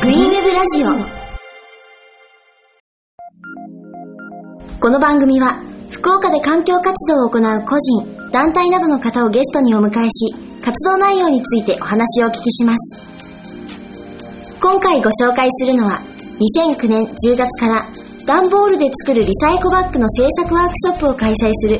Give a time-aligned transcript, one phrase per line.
[0.00, 0.88] グリーンウェブラジオ。
[4.78, 5.60] この番組は
[5.90, 12.78] 福岡で環境活動を行う個人団体などの方をゲストにお迎えし活動内容についてお話をお聞きします。
[14.60, 15.98] 今回ご紹介するのは
[16.58, 17.84] 2009年10月から
[18.24, 21.78] 段ボールで作るリサイコバッグの製作ワークショップを開催する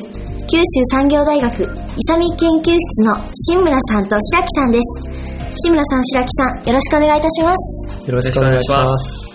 [0.50, 1.66] 九州産業大学伊
[2.08, 5.17] 佐美研究室の新村さんと白木さんです。
[5.60, 8.08] 新村さん白木さんよろしくお願いいたします。
[8.08, 9.28] よろしくお願いします。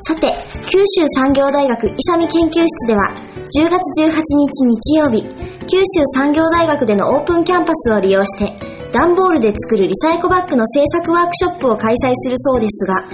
[0.00, 0.32] さて
[0.66, 3.12] 九州産業大学伊佐美研究室では
[3.52, 5.22] 10月18日日曜日
[5.68, 8.56] 九州産業大学でのオープンキャンパスを利用して
[8.92, 13.04] 段ボールで作るリサイコバッグの製作ワークショップを開催するそうですが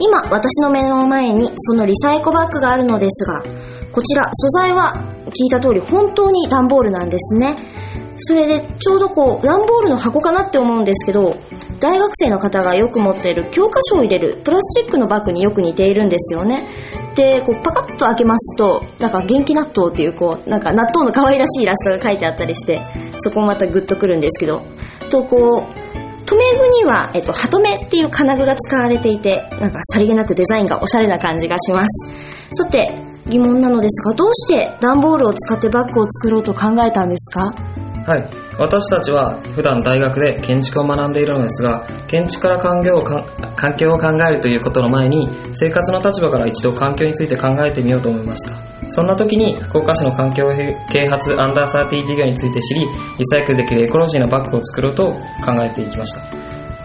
[0.00, 3.42] 今私の目の前にそのリサイコバッグがあるのですが
[3.92, 4.94] こちら素材は
[5.26, 7.54] 聞いた通り本当に段ボールなんですね
[8.16, 11.34] それでちょうどこう段ボールの箱かなって思うんですけど
[11.80, 16.68] 大学生の方がよく持っている教科書を入れるプラスチックのバッグによく似ているんですよね。
[17.14, 22.80] でこうパカッと開けますとなんか元気納豆っていうこうなんか納豆の可愛らしいイラストが書いてあったりして
[23.18, 24.62] そこもまたグッとくるんですけど。
[25.10, 25.82] とこう
[26.24, 32.08] 留め具には、えっと、ハトメっていう金具が使われていて、なんかさりげなくデザインがおしゃれな感じがします。
[32.54, 32.94] さて、
[33.26, 37.52] 疑問なのですが、どうして段ボールを使ってバッグを作ろうと考えたんですか？
[38.04, 38.28] はい。
[38.58, 48.72] 私たちは普段大学で建築を学んでいるのですが建築から環境を環境を考えるということの前に生活の立場から一度環境について考えてみようと思いました。
[48.88, 50.44] そんな時に福岡市の環境
[50.90, 52.88] 啓発アンダーサーティ事業について知りリ
[53.26, 55.12] サイクルできるエコロジーなバッグを作ろうと
[55.44, 56.42] 考えていきました。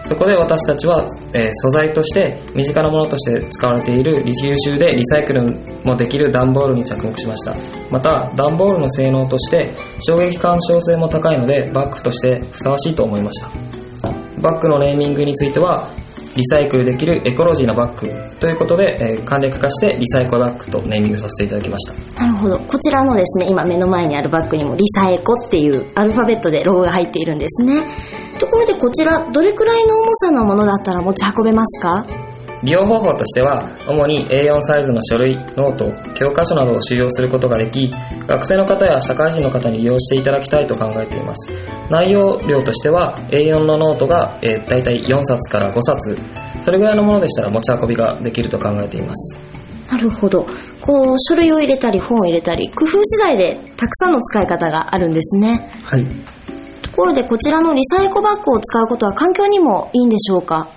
[0.08, 5.42] そこで私たちは、えー、素材として身近なものとして使われている優秀でリサイクル
[5.84, 7.54] もできる段ボールに着目しました。
[7.90, 13.48] また段ボールの性能として衝撃干渉性も高いのでバッグとしてふさわしいと思いました。
[14.40, 15.90] バッグのネーミングについては
[16.36, 18.38] リサイクルできるエコロジーなバッグ。
[18.38, 22.22] ということで、えー、簡略化してリサイクルバッグとネーミングさせていただきました。
[22.22, 22.58] なるほど。
[22.60, 27.82] こちらのですね今目の前にあるバッグにもリサイコっていうアルファベットでロゴが入っているんですね。
[28.38, 32.06] ところでこちらどれくらいの重さのものだったら持ち運べますか？
[32.62, 37.88] 利用方法としては主に A4 サイズの書類ノート教科書などを収容することができ
[38.26, 41.52] 学生の方や社会人の方に利用していただきたいと考えています。
[41.90, 46.16] 内容量としては A4 のノートが、えー、大体4冊から5冊。
[46.60, 49.40] それぐらいのものでしたら持ち運びができると考えています。
[49.90, 50.44] なるほど。
[50.82, 55.70] こう書類を入れたり本を入れたり工夫次第でたくさんの使い方があるんですね。
[55.84, 56.04] はい。
[56.82, 60.68] ところでこちらのリサエコバッグを使うことは環境にもいいんでしょうか？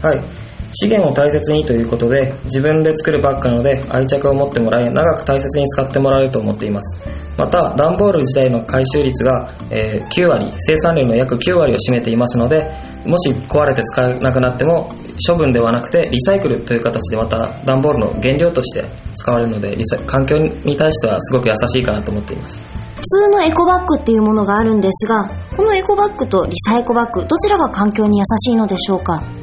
[0.00, 0.39] はい
[0.72, 7.02] 資源を大切にということで自分で作るバッグなので愛着を持ってもらい長く大切に使ってもらえると思っています。
[7.36, 12.68] また段ボール自体の回収率が、え9割生産量の約9割を占めていますので
[13.06, 14.92] もし壊れて使えなくなっても
[15.26, 19.76] 処分ではなくてリサイクルという形でまた段ボールの原料として使われるので
[20.06, 22.60] 環境に対してはすごく優しいかなと思っています。
[22.96, 25.26] 普通のエコバッグっていうものがあるんですが
[25.56, 29.39] このエコバッグとリサイコバッグどちらが環境に優しいのでしょうか？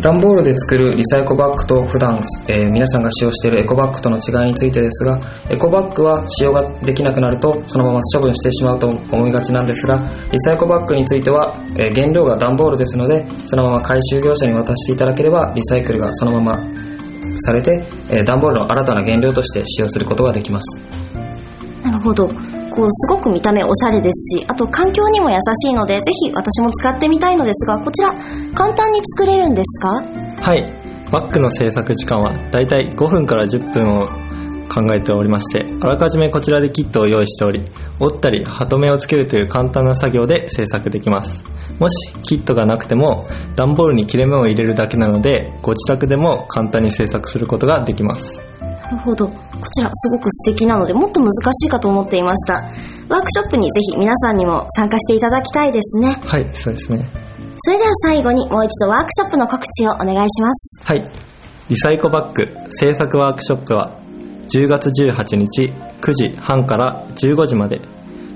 [0.00, 5.20] 段ボールで作るリサイコバッグと普段、えー、皆さんが使用しているエコバッグとの違いについてですが
[5.50, 9.98] エコバッグは使用ができなくなるとそのまま処分してしまうと思いがちなんですが
[10.30, 16.62] リサイコバッグについては、えー、原料が段ボールですのでそのまま回収業者に渡していただければリサイクルがそのまま
[17.40, 20.80] されて、えー、段ボールの新たな原料として使用することができます。
[22.08, 28.12] ほどこうすごく見た目おしゃれですしあと環境にも優しいのでぜひ私も使ってみたいのですがこちら
[28.54, 29.88] 簡単に作れるんですか？
[30.42, 30.74] はい。
[31.10, 34.06] バッグの製作時間はだいたい5分から10分を
[34.68, 37.66] 考えておりましてあらかじめこちらでキットを用意しており
[37.98, 41.42] 折ったりハトメをつけるという簡単な作業で製作できます。
[41.78, 43.26] もしキットがなくても
[43.56, 48.42] 段ボールに切れ目を入れるだけなのでご自宅でも簡単に製作することができます。
[48.90, 49.28] なるほど。
[49.28, 49.34] こ
[49.68, 52.54] ちらすごく素敵なので、もっと難しいかと思っていました。
[52.54, 56.18] ワークショップにぜひ皆さんにも参加していただきたいですね。
[56.24, 57.10] はい、そうですね。
[57.60, 60.70] それでは最後にもう一度ワークショップの告知をお願いします。
[60.84, 61.10] はい。
[61.68, 62.46] リサイコバッグ
[62.80, 64.00] 制作ワークショップは
[64.48, 65.70] 10月18日
[66.00, 67.78] 9時半から15時まで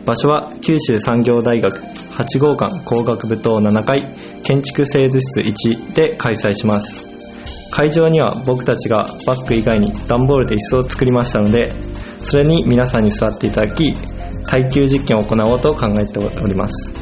[0.04, 4.04] 場所は九州産業大学8号館工学部棟7階
[4.42, 7.11] 建築製図室1で開催します
[7.70, 11.70] 会場には僕たちがバッグ以外に段ボールで椅子を作りましたので
[12.18, 13.92] それに皆さんに座っていただき
[14.46, 16.92] 耐久実験を行おうと考えております。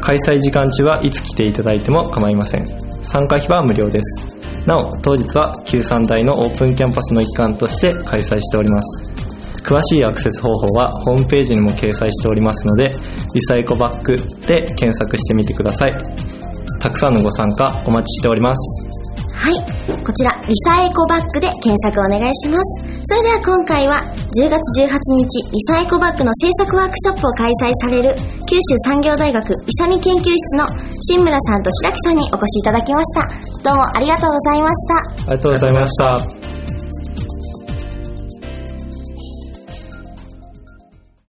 [0.00, 2.66] 開催時間中はいつ来ていただいても構いません。
[3.04, 4.38] 参加費は無料です。
[4.66, 9.62] なお当日は旧三大のオープンキャンパスの一環として開催しております。
[9.62, 14.14] 詳しいアクセス方法はホームページにも掲載しておりますのでリサイコバッグ
[14.46, 15.92] で検索してみてください。
[16.80, 18.73] たくさんのご参加お待ちしております。
[20.04, 23.04] こちら、リサエコバッグで検索お願いします。
[23.08, 24.04] それでは今回は、
[24.36, 28.14] 10月18日、リサエコバッグの制作ワークショップを開催される、
[28.46, 30.66] 九州産業大学イサミ研究室の
[31.00, 33.28] 新村さんと白木さんにお越しいただきました。
[33.64, 34.94] どうもありがとうございました。
[34.96, 36.43] ありがとうございました。